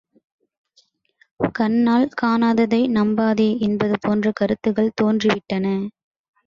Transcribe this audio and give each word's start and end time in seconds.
கண்ணால் 1.55 2.07
காணாததை 2.21 2.81
நம்பாதே 2.91 3.49
என்பது 3.59 3.97
போன்ற 4.01 4.31
கருத்துக்கள் 4.35 4.95
தோன்றி 4.95 5.29
விட்டன. 5.33 5.65